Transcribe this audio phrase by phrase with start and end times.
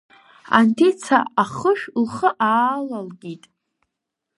[0.57, 3.43] Анҭица ахышә лхы аалалкит.